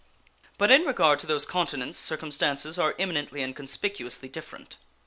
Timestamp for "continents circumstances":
1.45-2.79